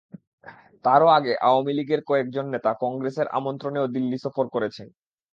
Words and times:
তারও 0.85 1.07
আগে 1.17 1.33
আওয়ামী 1.41 1.71
লীগের 1.77 2.01
কয়েকজন 2.09 2.45
নেতা 2.53 2.71
কংগ্রেসের 2.83 3.27
আমন্ত্রণেও 3.37 3.85
দিল্লি 3.95 4.17
সফর 4.25 4.45
করেছেন। 4.55 4.87